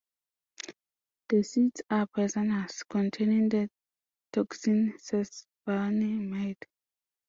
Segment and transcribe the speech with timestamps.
[1.29, 3.69] The seeds are poisonous, containing the
[4.33, 6.63] toxin sesbanimide.